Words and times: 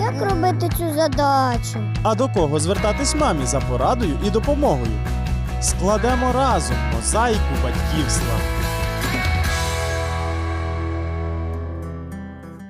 Як 0.00 0.30
робити 0.30 0.68
цю 0.78 0.94
задачу? 0.94 1.78
А 2.02 2.14
до 2.14 2.28
кого 2.28 2.60
звертатись 2.60 3.14
мамі 3.14 3.46
за 3.46 3.60
порадою 3.60 4.18
і 4.26 4.30
допомогою? 4.30 4.92
Складемо 5.60 6.32
разом 6.32 6.76
мозаїку 6.96 7.54
батьківства. 7.62 8.34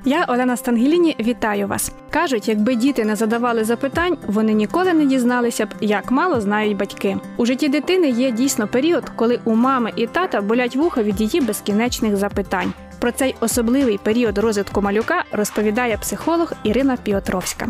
Я 0.05 0.25
Олена 0.25 0.57
Стангеліні, 0.57 1.17
вітаю 1.21 1.67
вас. 1.69 1.93
Кажуть, 2.11 2.49
якби 2.49 2.75
діти 2.75 3.05
не 3.05 3.17
задавали 3.17 3.65
запитань, 3.65 4.17
вони 4.27 4.53
ніколи 4.53 4.93
не 4.93 5.07
дізналися 5.07 5.67
б, 5.67 5.69
як 5.81 6.11
мало 6.11 6.41
знають 6.41 6.77
батьки. 6.77 7.17
У 7.37 7.47
житті 7.47 7.69
дитини 7.69 8.09
є 8.09 8.31
дійсно 8.31 8.69
період, 8.69 9.05
коли 9.17 9.41
у 9.45 9.55
мами 9.55 9.93
і 9.97 10.07
тата 10.07 10.41
болять 10.41 10.77
вуха 10.77 11.03
від 11.03 11.21
її 11.21 11.41
безкінечних 11.41 12.17
запитань. 12.17 12.73
Про 13.01 13.13
цей 13.13 13.35
особливий 13.41 13.99
період 13.99 14.39
розвитку 14.39 14.83
малюка 14.83 15.25
розповідає 15.33 15.97
психолог 15.97 16.53
Ірина 16.65 16.97
Піотровська. 16.97 17.69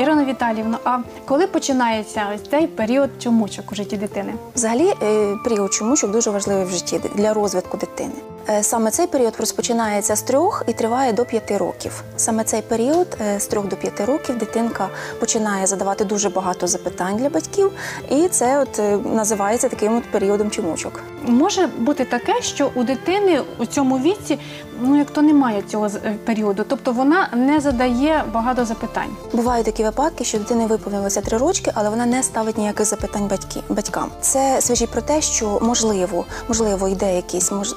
Ірина 0.00 0.24
Віталіївна, 0.24 0.78
а 0.84 0.98
коли 1.24 1.46
починається 1.46 2.26
ось 2.34 2.50
цей 2.50 2.66
період 2.66 3.10
чомучок 3.18 3.72
у 3.72 3.74
житті 3.74 3.96
дитини? 3.96 4.34
Взагалі, 4.54 4.92
е, 5.02 5.34
період 5.44 5.72
чомучок 5.72 6.10
дуже 6.10 6.30
важливий 6.30 6.64
в 6.64 6.70
житті 6.70 7.00
для 7.14 7.34
розвитку 7.34 7.76
дитини. 7.76 8.14
Е, 8.48 8.62
Саме 8.62 8.90
цей 8.90 9.06
період 9.06 9.34
розпочинається 9.38 10.16
з 10.16 10.22
трьох 10.22 10.62
і 10.66 10.72
триває 10.72 11.12
до 11.12 11.24
п'яти 11.24 11.56
років. 11.56 12.04
Саме 12.16 12.44
цей 12.44 12.62
період 12.62 13.16
е, 13.20 13.40
з 13.40 13.46
трьох 13.46 13.68
до 13.68 13.76
п'яти 13.76 14.04
років 14.04 14.38
дитинка 14.38 14.88
починає 15.20 15.66
задавати 15.66 16.04
дуже 16.04 16.28
багато 16.28 16.66
запитань 16.66 17.16
для 17.16 17.28
батьків, 17.28 17.72
і 18.10 18.28
це 18.28 18.58
от 18.58 18.78
е, 18.78 18.96
називається 18.96 19.68
таким 19.68 19.96
от 19.96 20.04
періодом 20.10 20.50
чомучок. 20.50 21.00
Може 21.22 21.66
бути 21.66 22.04
таке, 22.04 22.42
що 22.42 22.70
у 22.74 22.84
дитини 22.84 23.40
у 23.58 23.66
цьому 23.66 23.98
віці 23.98 24.38
ну 24.80 24.98
як 24.98 25.10
то 25.10 25.22
немає 25.22 25.62
цього 25.62 25.88
періоду, 26.24 26.64
тобто 26.68 26.92
вона 26.92 27.28
не 27.32 27.60
задає 27.60 28.24
багато 28.32 28.64
запитань. 28.64 29.10
Бувають 29.32 29.66
такі 29.66 29.84
випадки, 29.84 30.24
що 30.24 30.38
дитини 30.38 30.66
виповнилося 30.66 31.20
три 31.20 31.38
рочки, 31.38 31.72
але 31.74 31.90
вона 31.90 32.06
не 32.06 32.22
ставить 32.22 32.58
ніяких 32.58 32.86
запитань 32.86 33.26
батьки, 33.28 33.60
батькам. 33.68 34.10
Це 34.20 34.60
свідчить 34.60 34.90
про 34.90 35.02
те, 35.02 35.20
що 35.20 35.58
можливо, 35.62 36.24
можливо, 36.48 36.88
йде 36.88 37.16
якісь 37.16 37.52
мож, 37.52 37.74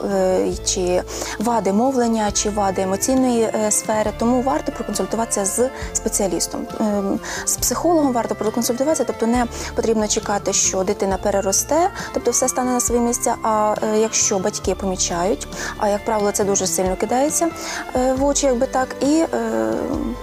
чи 0.66 1.04
вади 1.40 1.74
мовлення, 1.74 2.32
чи 2.32 2.50
вади 2.50 2.82
емоційної 2.82 3.42
е, 3.42 3.72
сфери. 3.72 4.12
Тому 4.18 4.42
варто 4.42 4.72
проконсультуватися 4.72 5.46
з 5.46 5.70
спеціалістом. 5.94 6.68
Ем, 6.80 7.20
З 7.46 7.58
психологом 7.58 8.14
варто 8.14 8.36
проконсультуватися, 8.36 9.04
тобто 9.04 9.28
не 9.28 9.46
потрібно 9.76 10.08
чекати, 10.08 10.54
що 10.54 10.84
дитина 10.84 11.18
переросте, 11.18 11.90
тобто 12.14 12.32
все 12.32 12.48
стане 12.50 12.72
на 12.72 12.80
свої 12.80 13.02
місця. 13.02 13.36
А 13.44 13.76
е, 13.84 14.00
якщо 14.00 14.40
батьки 14.40 14.76
помічають, 14.76 15.48
а 15.78 15.88
як 15.88 16.06
правило, 16.06 16.32
це 16.32 16.44
дуже 16.44 16.68
сильно 16.68 16.96
кидається 16.96 17.50
е, 17.96 18.14
в 18.14 18.26
очі, 18.26 18.46
якби 18.46 18.66
так, 18.66 18.96
і 19.02 19.24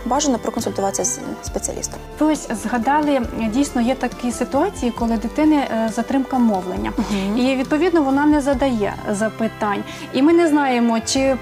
бажано 0.05 0.39
проконсультуватися 0.39 1.05
з 1.05 1.19
спеціалістом. 1.47 2.01
Ось 2.21 2.49
згадали, 2.63 3.21
дійсно 3.53 3.81
є 3.81 3.95
такі 3.95 4.33
ситуації, 4.33 4.93
коли 4.99 5.17
дитини 5.17 5.69
затримка 5.95 6.39
мовлення, 6.39 6.93
і 7.37 7.57
відповідно 7.57 8.03
вона 8.03 8.27
не 8.27 8.41
задає 8.41 8.95
запитань. 9.11 9.85
І 10.13 10.23
ми 10.27 10.33
не 10.33 10.49
знаємо, 10.49 11.01
чи 11.01 11.37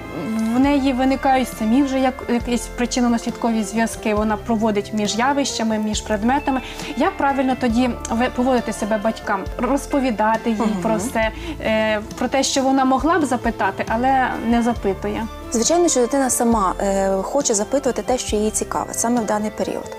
в 0.54 0.58
неї 0.58 0.92
виникають 0.92 1.48
самі 1.48 1.82
вже 1.82 2.00
як 2.00 2.14
якісь 2.28 2.68
причинно-наслідкові 2.78 3.62
зв'язки. 3.62 4.14
Вона 4.14 4.36
проводить 4.36 4.92
між 4.92 5.18
явищами, 5.18 5.78
між 5.78 6.00
предметами. 6.00 6.60
Як 6.96 7.16
правильно 7.16 7.56
тоді 7.60 7.90
поводити 8.36 8.72
себе 8.72 8.98
батькам, 8.98 9.44
розповідати 9.58 10.50
їй 10.50 10.56
про 10.82 10.96
все, 10.96 11.30
е, 11.60 12.00
про 12.18 12.28
те, 12.28 12.42
що 12.42 12.62
вона 12.62 12.84
могла 12.84 13.18
б 13.18 13.24
запитати, 13.24 13.84
але 13.88 14.28
не 14.46 14.62
запитує. 14.62 15.26
Звичайно, 15.54 15.88
що 15.88 16.00
дитина 16.00 16.30
сама 16.30 16.74
е, 16.80 17.10
хоче 17.22 17.54
запитувати 17.54 18.02
те, 18.02 18.18
що 18.18 18.36
їй 18.36 18.50
цікаве, 18.50 18.94
саме 18.94 19.20
в 19.20 19.26
даний 19.26 19.50
період. 19.50 19.96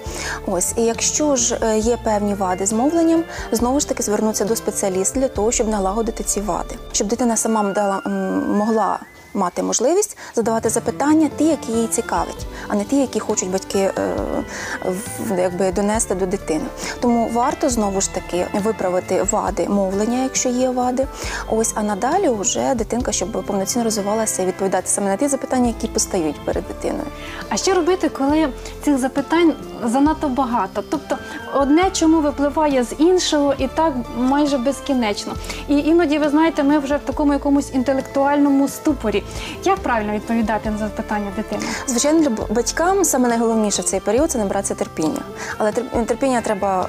Ось, 0.47 0.73
і 0.77 0.81
якщо 0.81 1.35
ж 1.35 1.59
е, 1.61 1.77
є 1.77 1.97
певні 2.03 2.33
вади 2.33 2.65
з 2.65 2.73
мовленням, 2.73 3.23
знову 3.51 3.79
ж 3.79 3.89
таки 3.89 4.03
звернутися 4.03 4.45
до 4.45 4.55
спеціаліста 4.55 5.19
для 5.19 5.27
того, 5.27 5.51
щоб 5.51 5.67
налагодити 5.67 6.23
ці 6.23 6.41
вади, 6.41 6.75
щоб 6.91 7.07
дитина 7.07 7.37
сама 7.37 7.63
могла. 8.47 8.99
Мати 9.35 9.63
можливість 9.63 10.17
задавати 10.35 10.69
запитання, 10.69 11.29
ті, 11.37 11.43
які 11.43 11.71
їй 11.71 11.87
цікавить, 11.87 12.47
а 12.67 12.75
не 12.75 12.83
ті, 12.83 13.01
які 13.01 13.19
хочуть 13.19 13.51
батьки 13.51 13.79
е, 13.79 13.93
якби 15.37 15.71
донести 15.71 16.15
до 16.15 16.25
дитини. 16.25 16.65
Тому 16.99 17.29
варто 17.33 17.69
знову 17.69 18.01
ж 18.01 18.13
таки 18.13 18.47
виправити 18.53 19.23
вади 19.31 19.69
мовлення, 19.69 20.23
якщо 20.23 20.49
є 20.49 20.69
вади. 20.69 21.07
Ось 21.49 21.73
а 21.75 21.83
надалі 21.83 22.29
вже 22.29 22.75
дитинка, 22.75 23.11
щоб 23.11 23.31
повноцінно 23.31 23.83
розвивалася 23.83 24.43
і 24.43 24.45
відповідати 24.45 24.87
саме 24.87 25.07
на 25.07 25.17
ті 25.17 25.27
запитання, 25.27 25.67
які 25.67 25.87
постають 25.87 26.45
перед 26.45 26.63
дитиною. 26.67 27.07
А 27.49 27.57
що 27.57 27.73
робити, 27.73 28.09
коли 28.09 28.49
цих 28.83 28.97
запитань 28.97 29.53
занадто 29.83 30.27
багато? 30.29 30.83
Тобто 30.89 31.17
одне 31.53 31.89
чому 31.91 32.21
випливає 32.21 32.83
з 32.83 32.95
іншого 32.97 33.53
і 33.57 33.67
так 33.67 33.93
майже 34.17 34.57
безкінечно. 34.57 35.33
І 35.67 35.77
іноді, 35.77 36.19
ви 36.19 36.29
знаєте, 36.29 36.63
ми 36.63 36.79
вже 36.79 36.95
в 36.97 36.99
такому 36.99 37.33
якомусь 37.33 37.73
інтелектуальному 37.73 38.67
ступорі. 38.67 39.23
Як 39.63 39.79
правильно 39.79 40.13
відповідати 40.13 40.69
на 40.69 40.77
запитання 40.77 41.31
дитини? 41.35 41.63
Звичайно, 41.87 42.29
батькам 42.49 43.05
саме 43.05 43.29
найголовніше 43.29 43.81
в 43.81 43.85
цей 43.85 43.99
період 43.99 44.31
це 44.31 44.37
набратися 44.37 44.75
терпіння. 44.75 45.21
Але 45.57 45.71
терпіння 46.05 46.41
треба 46.41 46.87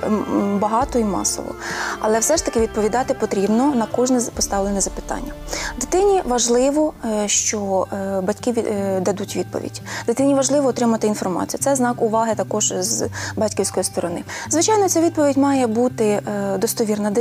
багато 0.54 0.98
і 0.98 1.04
масово. 1.04 1.54
Але 2.00 2.18
все 2.18 2.36
ж 2.36 2.44
таки 2.44 2.60
відповідати 2.60 3.14
потрібно 3.14 3.74
на 3.74 3.86
кожне 3.86 4.20
поставлене 4.34 4.80
запитання. 4.80 5.32
Дитині 5.80 6.22
важливо, 6.24 6.92
е, 7.04 7.28
що 7.28 7.86
е, 7.92 8.20
батьки 8.20 8.54
е, 8.56 9.00
дадуть 9.00 9.36
відповідь. 9.36 9.82
Дитині 10.06 10.34
важливо 10.34 10.68
отримати 10.68 11.06
інформацію. 11.06 11.60
Це 11.62 11.76
знак 11.76 12.02
уваги 12.02 12.34
також 12.34 12.74
з 12.78 13.08
батьківської 13.36 13.84
сторони. 13.84 14.24
Звичайно, 14.50 14.88
ця 14.88 15.00
відповідь 15.00 15.36
має 15.36 15.66
бути 15.66 16.20
достовірна, 16.58 17.12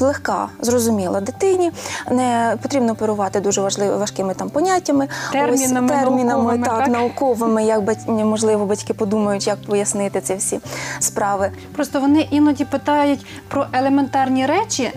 легка, 0.00 0.48
зрозуміла 0.60 1.20
дитині. 1.20 1.72
Не 2.10 2.56
потрібно 2.62 2.92
оперувати 2.92 3.40
дуже 3.40 3.60
важливими 3.60 3.98
важкими 4.16 4.34
там 4.34 4.50
поняттями, 4.50 5.08
Термінами 5.32 5.86
ось, 5.86 6.00
термінами 6.00 6.24
науковими, 6.24 6.64
так, 6.66 6.78
так? 6.78 6.88
науковими, 6.88 7.64
як 7.64 7.80
бать- 7.80 8.24
можливо 8.24 8.66
батьки 8.66 8.94
подумають, 8.94 9.46
як 9.46 9.62
пояснити 9.62 10.20
ці 10.20 10.34
всі 10.34 10.60
справи. 10.98 11.50
Просто 11.76 12.00
вони 12.00 12.20
іноді 12.30 12.64
питають 12.64 13.26
про 13.48 13.66
елементарні 13.72 14.46
речі, 14.46 14.90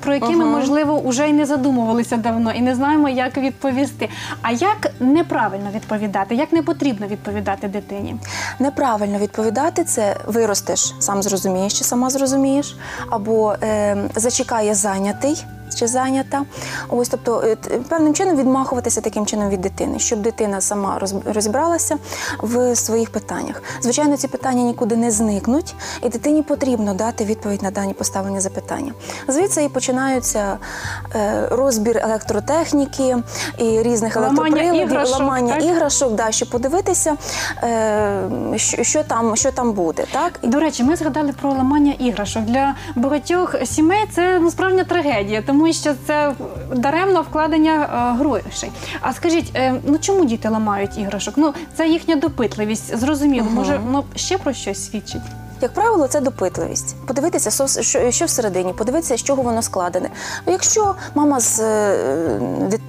про 0.00 0.14
які 0.14 0.36
ми, 0.36 0.44
можливо, 0.44 1.02
вже 1.04 1.28
й 1.28 1.32
не 1.32 1.46
задумувалися 1.46 2.16
давно, 2.16 2.52
і 2.52 2.60
не 2.60 2.74
знаємо, 2.74 3.08
як 3.08 3.36
відповісти. 3.36 4.08
А 4.42 4.50
як 4.50 4.90
неправильно 5.00 5.70
відповідати, 5.74 6.34
як 6.34 6.52
не 6.52 6.62
потрібно 6.62 7.06
відповідати 7.06 7.68
дитині? 7.68 8.16
Неправильно 8.58 9.18
відповідати 9.18 9.84
це 9.84 10.16
виростеш, 10.26 10.94
сам 11.00 11.22
зрозумієш 11.22 11.78
чи 11.78 11.84
сама 11.84 12.10
зрозумієш, 12.10 12.76
або 13.10 13.54
е, 13.62 13.96
зачекає 14.14 14.74
зайнятий. 14.74 15.44
Чи 15.74 15.86
зайнята, 15.86 16.44
ось 16.88 17.08
тобто 17.08 17.42
е, 17.44 17.56
певним 17.88 18.14
чином 18.14 18.36
відмахуватися 18.36 19.00
таким 19.00 19.26
чином 19.26 19.48
від 19.48 19.60
дитини, 19.60 19.98
щоб 19.98 20.22
дитина 20.22 20.60
сама 20.60 21.00
розібралася 21.26 21.96
в 22.42 22.76
своїх 22.76 23.10
питаннях. 23.10 23.62
Звичайно, 23.80 24.16
ці 24.16 24.28
питання 24.28 24.62
нікуди 24.62 24.96
не 24.96 25.10
зникнуть, 25.10 25.74
і 26.02 26.08
дитині 26.08 26.42
потрібно 26.42 26.94
дати 26.94 27.24
відповідь 27.24 27.62
на 27.62 27.70
дані 27.70 27.94
поставлені 27.94 28.40
запитання. 28.40 28.92
Звідси 29.28 29.64
і 29.64 29.68
починаються 29.68 30.58
е, 31.14 31.48
розбір 31.50 31.98
електротехніки 31.98 33.16
і 33.58 33.82
різних 33.82 34.16
електроприладів, 34.16 34.74
іграшок, 34.74 35.20
ламання 35.20 35.54
так? 35.54 35.64
іграшок, 35.64 36.14
да, 36.14 36.30
щоб 36.30 36.50
подивитися, 36.50 37.16
е, 37.62 38.28
що, 38.56 38.82
що, 38.82 39.02
там, 39.02 39.36
що 39.36 39.52
там 39.52 39.72
буде. 39.72 40.04
Так? 40.12 40.32
До 40.42 40.60
речі, 40.60 40.84
ми 40.84 40.96
згадали 40.96 41.32
про 41.40 41.50
ламання 41.50 41.92
іграшок. 41.98 42.42
Для 42.42 42.74
багатьох 42.94 43.54
сімей 43.64 44.04
це 44.12 44.38
ну, 44.38 44.50
справжня 44.50 44.84
трагедія, 44.84 45.42
тому 45.46 45.63
що 45.72 45.94
це 46.06 46.34
даремно 46.76 47.22
вкладення 47.22 47.72
е, 47.74 48.18
грошей. 48.18 48.70
А 49.00 49.12
скажіть, 49.12 49.50
е, 49.54 49.74
ну 49.86 49.98
чому 49.98 50.24
діти 50.24 50.48
ламають 50.48 50.98
іграшок? 50.98 51.34
Ну 51.36 51.54
це 51.76 51.88
їхня 51.88 52.16
допитливість. 52.16 52.96
Зрозуміло, 52.96 53.46
може 53.50 53.80
ну 53.90 54.04
ще 54.16 54.38
про 54.38 54.52
щось 54.52 54.90
свідчить. 54.90 55.22
Як 55.64 55.72
правило, 55.72 56.08
це 56.08 56.20
допитливість. 56.20 56.96
Подивитися, 57.06 57.68
що, 58.10 58.24
всередині, 58.24 58.72
подивитися, 58.72 59.16
з 59.16 59.22
чого 59.22 59.42
воно 59.42 59.62
складене. 59.62 60.10
Якщо 60.46 60.94
мама 61.14 61.40
з 61.40 61.60
е, 61.60 62.40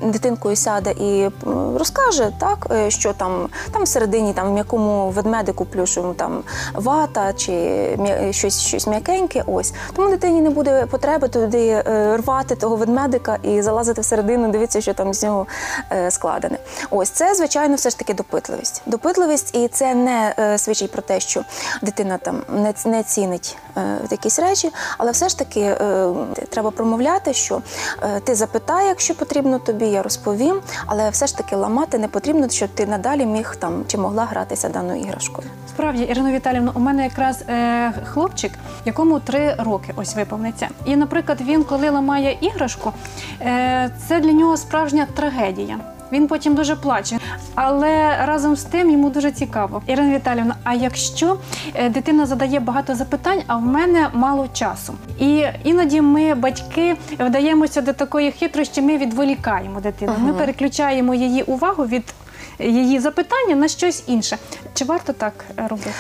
дитинкою 0.02 0.56
сяде 0.56 0.92
і 0.92 1.30
розкаже, 1.76 2.32
так, 2.40 2.68
е, 2.72 2.92
що 2.92 3.14
там, 3.14 3.50
там 3.72 3.84
всередині, 3.84 4.34
там, 4.34 4.50
в 4.50 4.54
м'якому 4.54 5.10
ведмедику 5.10 5.66
плюшевому 5.66 6.14
там 6.14 6.44
вата 6.74 7.34
чи 7.34 7.98
щось, 8.32 8.62
щось 8.62 8.88
м'якеньке, 8.88 9.44
ось. 9.48 9.74
Тому 9.96 10.10
дитині 10.10 10.42
не 10.42 10.50
буде 10.50 10.86
потреби 10.86 11.28
туди 11.28 11.68
е, 11.68 12.18
рвати 12.18 12.56
того 12.56 12.76
ведмедика 12.76 13.38
і 13.44 13.62
залазити 13.62 14.02
всередину, 14.02 14.52
дивитися, 14.52 14.82
що 14.82 14.94
там 14.94 15.14
з 15.14 15.24
нього 15.24 15.48
е, 15.92 16.12
складене. 16.12 16.58
Ось 16.92 17.10
це, 17.10 17.36
звичайно, 17.36 17.76
все 17.76 17.90
ж 17.90 17.98
таки 17.98 18.14
допитливість. 18.14 18.82
Допитливість, 18.86 19.56
і 19.56 19.68
це 19.68 19.96
не 19.96 20.36
е, 20.40 20.58
свідчить 20.58 20.92
про 20.92 21.02
те, 21.02 21.20
що 21.20 21.44
дитина 21.82 22.18
там 22.18 22.42
не, 22.66 22.92
не 22.92 23.04
цінить 23.04 23.58
е, 23.78 23.82
якісь 24.12 24.40
речі, 24.40 24.72
але 24.98 25.12
все 25.12 25.30
ж 25.30 25.40
таки 25.40 25.60
е, 25.60 26.14
треба 26.50 26.72
промовляти, 26.72 27.34
що 27.34 27.62
е, 28.04 28.20
ти 28.20 28.36
запитай, 28.36 28.88
якщо 28.88 29.16
потрібно 29.16 29.60
тобі, 29.60 29.86
я 29.86 30.04
розповім, 30.04 30.62
але 30.86 31.10
все 31.10 31.28
ж 31.28 31.38
таки 31.38 31.56
ламати 31.56 31.98
не 31.98 32.08
потрібно, 32.08 32.50
щоб 32.50 32.70
ти 32.70 32.86
надалі 32.86 33.26
міг 33.26 33.56
там 33.56 33.84
чи 33.88 33.98
могла 33.98 34.26
гратися 34.26 34.70
даною 34.70 35.02
іграшкою. 35.02 35.48
Справді, 35.70 36.04
Ірино 36.04 36.32
Віталівна, 36.32 36.72
у 36.76 36.80
мене 36.80 37.04
якраз 37.04 37.42
е, 37.50 37.92
хлопчик, 38.06 38.52
якому 38.86 39.20
три 39.20 39.56
роки 39.60 39.94
ось 39.96 40.16
виповниться. 40.16 40.68
І, 40.86 40.96
наприклад, 40.96 41.42
він, 41.42 41.64
коли 41.64 41.90
ламає 41.90 42.38
іграшку, 42.42 42.94
е, 43.42 43.92
це 44.08 44.20
для 44.20 44.32
нього 44.32 44.58
справжня 44.58 45.08
трагедія. 45.16 45.80
Він 46.12 46.28
потім 46.28 46.56
дуже 46.56 46.76
плаче, 46.76 47.18
але 47.56 48.26
разом 48.26 48.56
з 48.56 48.64
тим 48.64 48.92
йому 48.92 49.10
дуже 49.10 49.32
цікаво. 49.32 49.82
Ірина 49.88 50.16
Віталівна, 50.16 50.56
а 50.64 50.74
якщо 50.74 51.38
е, 51.74 51.90
дитина 51.90 52.26
задає 52.26 52.60
багато 52.60 52.96
запитань, 52.96 53.42
а 53.48 53.56
в 53.58 53.62
мене 53.62 54.10
мало 54.14 54.48
часу, 54.54 54.94
і 55.20 55.46
іноді 55.64 56.02
ми, 56.02 56.36
батьки, 56.36 56.96
вдаємося 57.20 57.82
до 57.82 57.94
такої 57.94 58.32
хитрощі, 58.32 58.82
ми 58.82 58.98
відволікаємо 58.98 59.82
дитину. 59.82 60.14
Ми 60.20 60.34
переключаємо 60.34 61.14
її 61.14 61.44
увагу 61.44 61.86
від 61.86 62.14
її 62.60 63.00
запитання 63.00 63.56
на 63.56 63.68
щось 63.68 64.04
інше. 64.08 64.38
Чи 64.74 64.86
варто 64.86 65.14
так 65.14 65.34
е, 65.60 65.68
робити? 65.68 65.92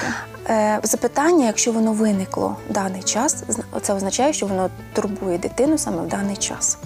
Е, 0.49 0.79
Запитання, 0.83 1.45
якщо 1.45 1.71
воно 1.71 1.93
виникло 1.93 2.55
в 2.69 2.73
даний 2.73 3.03
час, 3.03 3.43
це 3.81 3.93
означає, 3.93 4.33
що 4.33 4.45
воно 4.45 4.69
турбує 4.93 5.37
дитину 5.37 5.77
саме 5.77 6.01
в 6.01 6.07
даний 6.07 6.37
час. 6.37 6.77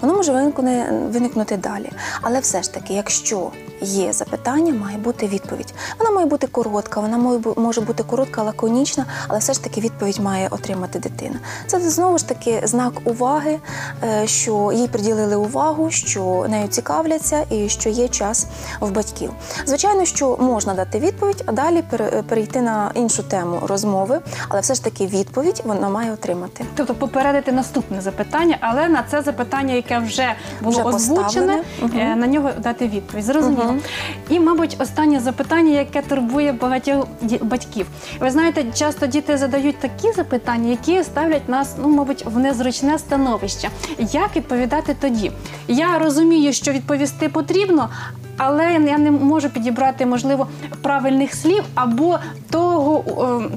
Воно 0.00 0.14
може 0.14 0.32
виникнути, 0.32 0.84
виникнути 0.92 1.56
далі. 1.56 1.90
Але 2.20 2.40
все 2.40 2.62
ж 2.62 2.74
таки, 2.74 2.94
якщо 2.94 3.50
є 3.80 4.12
запитання, 4.12 4.74
має 4.74 4.98
бути 4.98 5.26
відповідь. 5.26 5.74
Вона 5.98 6.10
має 6.10 6.26
бути 6.26 6.46
коротка, 6.46 7.00
вона 7.00 7.40
може 7.56 7.80
бути 7.80 8.02
коротка, 8.02 8.42
лаконічна, 8.42 9.04
але 9.28 9.38
все 9.38 9.52
ж 9.52 9.64
таки 9.64 9.80
відповідь 9.80 10.18
має 10.20 10.48
отримати 10.48 10.98
дитина. 10.98 11.36
Це 11.66 11.80
знову 11.80 12.18
ж 12.18 12.28
таки 12.28 12.60
знак 12.64 12.92
уваги, 13.04 13.58
е, 14.04 14.26
що 14.26 14.72
їй 14.74 14.88
приділили 14.88 15.36
увагу, 15.36 15.90
що 15.90 16.46
нею 16.48 16.68
цікавляться 16.68 17.44
і 17.50 17.68
що 17.68 17.88
є 17.90 18.08
час 18.08 18.46
в 18.80 18.90
батьків. 18.90 19.30
Звичайно, 19.66 20.04
що 20.04 20.36
можна 20.40 20.74
дати 20.74 20.98
відповідь, 20.98 21.42
а 21.46 21.52
далі 21.52 21.82
пере- 21.90 22.22
перейти 22.28 22.60
на 22.60 22.90
іншу 22.94 23.22
тему 23.22 23.58
розмови, 23.66 24.20
але 24.48 24.60
все 24.60 24.74
ж 24.74 24.84
таки 24.84 25.06
відповідь 25.06 25.62
вона 25.64 25.88
має 25.88 26.12
отримати. 26.12 26.64
Тобто 26.74 26.94
попередити 26.94 27.52
наступне 27.52 28.00
запитання, 28.00 28.56
але 28.60 28.88
на 28.88 29.04
це 29.10 29.22
запитання, 29.22 29.74
яке 29.74 29.98
вже 29.98 30.34
було 30.62 30.70
Вже 30.78 30.82
озвучене, 30.82 31.62
е, 31.96 32.16
на 32.16 32.26
нього 32.26 32.50
дати 32.58 32.88
відповідь. 32.88 33.24
Зрозуміло. 33.24 33.67
Мгм. 33.72 33.80
І, 34.30 34.40
мабуть, 34.40 34.76
останнє 34.78 35.20
запитання, 35.20 35.78
яке 35.78 36.02
турбує 36.02 36.52
багатьох 36.52 37.06
батьків. 37.40 37.86
Ви 38.20 38.30
знаєте, 38.30 38.64
часто 38.74 39.06
діти 39.06 39.36
задають 39.36 39.78
такі 39.78 40.12
запитання, 40.12 40.70
які 40.70 41.04
ставлять 41.04 41.48
нас, 41.48 41.74
ну, 41.82 41.88
мабуть, 41.88 42.24
в 42.26 42.38
незручне 42.38 42.98
становище. 42.98 43.70
Як 43.98 44.36
відповідати 44.36 44.96
тоді? 45.00 45.32
Я 45.68 45.98
розумію, 45.98 46.52
що 46.52 46.72
відповісти 46.72 47.28
потрібно. 47.28 47.88
Але 48.38 48.64
я 48.72 48.98
не 48.98 49.10
можу 49.10 49.48
підібрати, 49.50 50.06
можливо, 50.06 50.46
правильних 50.82 51.34
слів 51.34 51.64
або 51.74 52.18
того 52.50 53.04
е, 53.44 53.56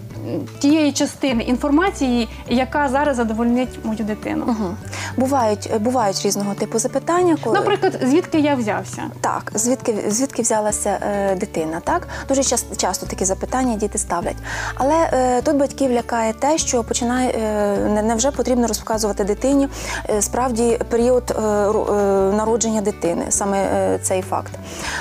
тієї 0.60 0.92
частини 0.92 1.44
інформації, 1.44 2.30
яка 2.48 2.90
зараз 2.90 3.16
задовольнить 3.18 3.80
мою 3.84 4.00
дитину. 4.00 4.44
Угу. 4.48 4.76
Бувають, 5.18 5.72
бувають 5.80 6.22
різного 6.26 6.54
типу 6.54 6.80
запитання, 6.80 7.38
коли 7.44 7.60
Наприклад, 7.60 8.00
звідки 8.04 8.40
я 8.40 8.56
взявся? 8.56 9.02
Так, 9.22 9.52
звідки 9.56 9.96
звідки 10.08 10.42
взялася 10.42 10.90
е, 11.02 11.36
дитина? 11.36 11.80
Так 11.84 12.08
дуже 12.28 12.44
часто, 12.44 12.76
часто 12.76 13.06
такі 13.06 13.26
запитання 13.26 13.76
діти 13.76 13.98
ставлять. 13.98 14.38
Але 14.76 15.10
е, 15.14 15.42
тут 15.42 15.56
батьків 15.56 15.92
лякає 15.92 16.34
те, 16.34 16.58
що 16.58 16.84
починає 16.84 17.30
е, 17.30 17.78
не- 17.90 18.04
невже 18.04 18.32
потрібно 18.32 18.68
розказувати 18.68 19.24
дитині 19.24 19.68
е, 20.10 20.22
справді 20.22 20.80
період 20.90 21.32
е, 21.32 21.42
е, 21.42 22.34
народження 22.34 22.82
дитини, 22.82 23.26
саме 23.30 23.58
е, 23.64 24.00
цей 24.04 24.22
факт. 24.22 24.52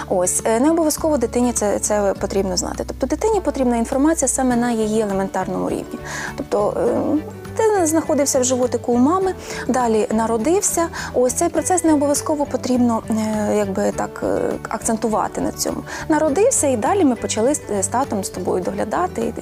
Ось 0.09 0.43
е, 0.45 0.61
не 0.61 0.71
обов'язково 0.71 1.17
дитині 1.17 1.53
це, 1.53 1.79
це 1.79 2.15
потрібно 2.21 2.57
знати. 2.57 2.85
Тобто 2.87 3.07
дитині 3.07 3.41
потрібна 3.41 3.77
інформація 3.77 4.29
саме 4.29 4.57
на 4.57 4.71
її 4.71 5.01
елементарному 5.01 5.71
рівні. 5.71 5.99
Тобто 6.37 6.75
е, 6.77 7.40
ти 7.57 7.87
знаходився 7.87 8.41
в 8.41 8.45
животику 8.45 8.93
у 8.93 8.97
мами, 8.97 9.35
далі 9.69 10.07
народився. 10.15 10.87
Ось 11.15 11.33
цей 11.33 11.49
процес 11.49 11.85
не 11.85 11.93
обов'язково 11.93 12.47
потрібно 12.47 13.03
е, 13.11 13.55
якби 13.57 13.93
так 13.97 14.21
е, 14.25 14.41
акцентувати 14.69 15.41
на 15.41 15.53
цьому. 15.53 15.77
Народився, 16.09 16.67
і 16.67 16.77
далі 16.77 17.05
ми 17.05 17.15
почали 17.17 17.55
з 17.55 17.61
з 17.81 17.87
татом 17.87 18.25
з 18.25 18.29
тобою 18.29 18.63
доглядати 18.65 19.33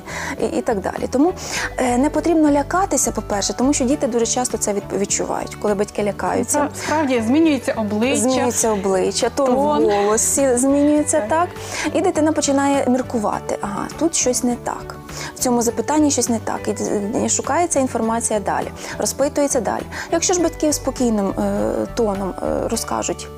і, 0.41 0.45
і, 0.45 0.59
і 0.59 0.63
так 0.63 0.81
далі. 0.81 1.09
Тому 1.11 1.33
е, 1.77 1.99
не 1.99 2.11
потрібно 2.11 2.51
лякатися, 2.51 3.11
по-перше, 3.13 3.53
тому 3.53 3.73
що 3.73 3.85
діти 3.85 4.07
дуже 4.07 4.27
часто 4.27 4.59
це 4.59 4.73
від- 4.73 5.01
відчувають, 5.01 5.55
коли 5.55 5.75
батьки 5.75 6.03
лякаються. 6.03 6.69
Справді 6.85 7.23
змінюється 7.27 7.73
обличчя. 7.77 8.17
Змінюється 8.23 8.71
обличчя, 8.73 9.31
тон, 9.35 9.47
Тон. 9.47 9.55
в 9.57 9.91
голосі 9.91 10.57
змінюється 10.57 11.21
Так. 11.21 11.29
так. 11.29 11.49
І 11.95 12.01
дитина 12.01 12.33
починає 12.33 12.85
міркувати. 12.89 13.59
Ага, 13.61 13.87
тут 13.99 14.15
щось 14.15 14.45
не 14.45 14.57
так. 14.57 14.95
В 15.35 15.39
цьому 15.39 15.63
запитанні 15.63 16.11
щось 16.11 16.29
не 16.29 16.39
так. 16.39 16.61
І 17.25 17.29
шукається 17.29 17.81
інформація 17.81 18.41
далі, 18.41 18.69
розпитується 18.99 19.61
далі. 19.61 19.83
Якщо 20.13 20.35
ж 20.35 20.43
батьки 20.43 20.73
спокійним 20.73 21.29
е, 21.29 21.87
тоном 21.95 22.35
е, 22.43 22.69
розкажуть. 22.69 23.29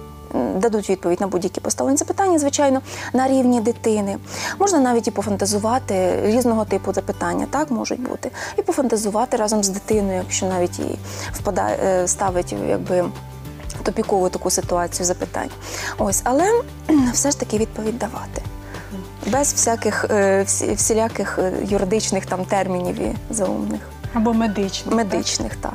Дадуть 0.57 0.91
відповідь 0.91 1.21
на 1.21 1.27
будь-які 1.27 1.61
поставлені 1.61 1.97
запитання, 1.97 2.39
звичайно, 2.39 2.81
на 3.13 3.29
рівні 3.29 3.61
дитини. 3.61 4.19
Можна 4.59 4.79
навіть 4.79 5.09
і 5.09 5.11
пофантазувати 5.11 6.21
різного 6.23 6.65
типу 6.65 6.93
запитання, 6.93 7.47
так 7.51 7.71
можуть 7.71 8.01
бути. 8.01 8.31
І 8.59 8.63
пофантазувати 8.63 9.37
разом 9.37 9.65
з 9.65 9.69
дитиною, 9.69 10.17
якщо 10.17 10.47
навіть 10.47 10.79
і 10.79 10.99
впадає, 11.33 11.79
е, 11.85 12.09
ставить 12.09 12.55
якби 12.69 13.05
топікову 13.83 14.29
таку 14.29 14.51
ситуацію 14.51 15.07
запитань. 15.07 15.51
Ось, 15.99 16.21
але 16.25 16.63
все 17.13 17.31
ж 17.31 17.41
таки 17.41 17.59
відповідь 17.59 17.99
давати. 17.99 18.43
Без 19.27 19.53
всяких 19.53 20.05
е, 20.11 20.43
всі- 20.43 20.75
всіляких 20.75 21.39
е, 21.39 21.53
юридичних 21.69 22.27
там 22.27 22.45
термінів 22.45 23.01
і 23.01 23.13
заумних, 23.31 23.81
Або 24.15 24.33
медичний. 24.35 24.95
медичних, 24.95 25.57
так. 25.57 25.75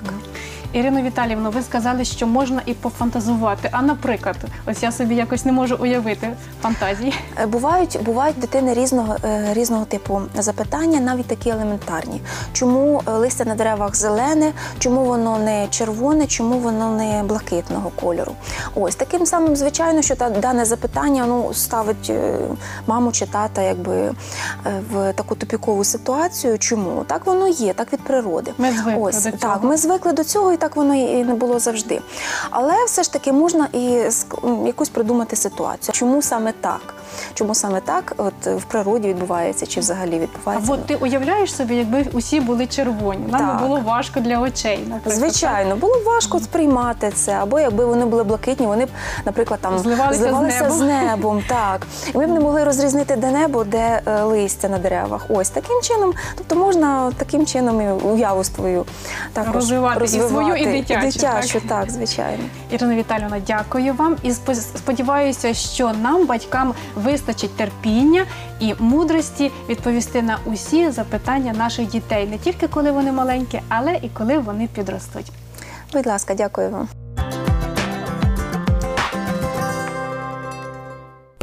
Ірино 0.76 1.02
Віталіївно, 1.02 1.52
ви 1.52 1.62
сказали, 1.62 2.06
що 2.06 2.28
можна 2.28 2.62
і 2.66 2.74
пофантазувати. 2.74 3.70
А 3.72 3.82
наприклад, 3.82 4.36
ось 4.66 4.84
я 4.84 4.92
собі 4.92 5.16
якось 5.16 5.46
не 5.46 5.52
можу 5.52 5.76
уявити 5.76 6.30
фантазії. 6.62 7.14
Е, 7.42 7.46
Бувають, 7.46 8.00
бувають 8.04 8.40
дитини 8.40 8.74
різного, 8.74 9.16
е, 9.26 9.54
різного 9.54 9.86
типу 9.86 10.22
запитання, 10.38 11.00
навіть 11.00 11.26
такі 11.26 11.50
елементарні. 11.50 12.22
Чому 12.54 13.02
е, 13.08 13.12
листя 13.12 13.46
на 13.46 13.56
деревах 13.56 13.96
зелене, 13.96 14.52
чому 14.80 15.06
воно 15.06 15.38
не 15.38 15.68
червоне, 15.70 16.28
чому 16.28 16.60
воно 16.60 16.92
не 16.92 17.24
блакитного 17.24 17.92
кольору? 17.96 18.32
Ось 18.76 18.96
таким 18.96 19.26
самим, 19.26 19.56
звичайно, 19.56 20.02
що 20.02 20.16
та 20.16 20.30
дане 20.30 20.66
запитання 20.66 21.26
ну, 21.28 21.54
ставить 21.54 22.12
маму 22.88 23.12
чи 23.12 23.26
тата 23.26 23.62
якби, 23.62 24.12
в 24.92 25.14
таку 25.14 25.36
тупікову 25.36 25.84
ситуацію. 25.84 26.58
Чому? 26.58 27.04
Так 27.08 27.26
воно 27.26 27.48
є, 27.48 27.74
так 27.74 27.94
від 27.94 28.02
природи. 28.02 28.52
Ми 28.58 28.72
звикли 28.72 29.02
Ось 29.02 29.24
до 29.24 29.32
так, 29.32 29.64
ми 29.64 29.78
звикли 29.78 30.12
до 30.12 30.24
цього, 30.24 30.54
і 30.54 30.58
так 30.58 30.65
воно 30.76 30.96
і 30.96 31.24
не 31.24 31.34
було 31.34 31.60
завжди. 31.60 32.02
Але 32.50 32.86
все 32.86 33.04
ж 33.04 33.14
таки 33.14 33.32
можна 33.32 33.68
і 33.74 33.80
якусь 34.66 34.90
придумати 34.90 35.36
ситуацію. 35.36 35.94
Чому 35.94 36.22
саме 36.22 36.54
так? 36.62 36.95
Чому 37.34 37.56
саме 37.56 37.82
так 37.82 38.14
от 38.18 38.46
в 38.46 38.64
природі 38.64 39.08
відбувається, 39.08 39.66
чи 39.66 39.80
взагалі 39.80 40.16
А 40.16 40.20
відбувається? 40.20 40.74
от 40.74 40.86
ти 40.86 40.96
уявляєш 40.96 41.56
собі, 41.56 41.76
якби 41.76 42.06
усі 42.14 42.40
були 42.40 42.68
червоні. 42.68 43.26
Нам 43.32 43.42
Так. 43.42 43.62
було 43.62 43.80
важко 43.80 44.20
для 44.20 44.40
очей. 44.40 44.80
Наприклад. 44.88 45.16
Звичайно, 45.16 45.76
було 45.76 45.94
важко 46.06 46.40
сприймати 46.40 47.12
це, 47.16 47.32
або 47.32 47.60
якби 47.60 47.86
вони 47.86 48.06
були 48.06 48.24
блакитні, 48.24 48.68
вони 48.68 48.86
б, 48.86 48.90
наприклад, 49.26 49.60
там 49.62 49.80
Зливалися 49.80 50.70
з 50.70 50.76
з 50.76 50.82
небом. 50.82 51.44
Так 51.48 51.88
і 52.14 52.18
ми 52.18 52.28
б 52.28 52.30
не 52.30 52.40
могли 52.40 52.64
розрізнити, 52.64 53.16
де 53.16 53.32
небо, 53.32 53.64
де 53.64 54.02
е, 54.06 54.22
листя 54.24 54.70
на 54.70 54.78
деревах. 54.78 55.26
Ось 55.30 55.50
таким 55.50 55.82
чином, 55.82 56.14
тобто 56.36 56.56
можна 56.56 57.12
таким 57.18 57.46
чином 57.46 57.82
і 57.82 58.06
уяву 58.08 58.44
свою 58.44 58.86
також 59.34 59.56
Розвивати 59.56 60.06
і 60.06 60.08
свою, 60.08 60.26
і 60.28 60.32
розвивати. 60.32 60.66
дитячу, 60.66 61.02
дитячу, 61.06 61.60
так? 61.60 61.70
так, 61.70 61.92
звичайно. 61.92 62.44
Ірина 62.72 62.96
Віталіївна, 62.96 63.42
дякую 63.48 63.94
вам 63.94 64.16
і 64.24 64.32
сподіваюся, 64.78 65.54
що 65.54 65.92
нам, 66.02 66.26
батькам, 66.26 66.74
вистачить 67.06 67.56
терпіння 67.58 68.26
і 68.60 68.74
мудрості 68.80 69.52
відповісти 69.70 70.22
на 70.22 70.38
усі 70.46 70.92
запитання 70.92 71.54
наших 71.54 71.88
дітей, 71.88 72.28
не 72.28 72.38
тільки 72.38 72.68
коли 72.68 72.92
вони 72.92 73.12
маленькі, 73.12 73.62
але 73.70 74.00
і 74.02 74.10
коли 74.10 74.38
вони 74.38 74.68
підростуть. 74.68 75.32
Будь 75.94 76.08
ласка, 76.08 76.36
дякую 76.36 76.70
вам. 76.70 77.05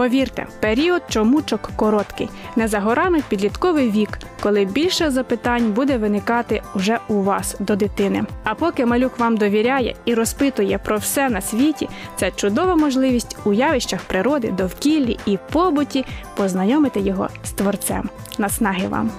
Повірте, 0.03 0.47
період 0.61 1.03
чомучок 1.09 1.71
короткий. 1.77 2.29
Не 2.57 2.69
за 2.69 2.81
горами 2.81 3.23
підлітковий 3.29 3.91
вік, 3.91 4.19
коли 4.41 4.65
більше 4.65 5.11
запитань 5.11 5.73
буде 5.73 5.99
виникати 5.99 6.63
уже 6.75 6.99
у 7.09 7.23
вас 7.23 7.57
до 7.59 7.77
дитини. 7.77 8.25
А 8.45 8.55
поки 8.55 8.87
малюк 8.87 9.19
вам 9.19 9.37
довіряє 9.37 9.95
і 10.05 10.15
розпитує 10.15 10.79
про 10.79 10.97
все 10.97 11.29
на 11.29 11.41
світі, 11.41 11.89
це 12.17 12.31
чудова 12.31 12.77
можливість 12.77 13.37
у 13.45 13.53
явищах 13.53 14.01
природи, 14.01 14.51
довкіллі 14.51 15.19
і 15.27 15.39
побуті 15.53 16.05
познайомити 16.37 17.01
його 17.01 17.29
з 17.45 17.51
творцем. 17.51 18.09
Наснаги 18.39 18.89
вам! 18.89 19.11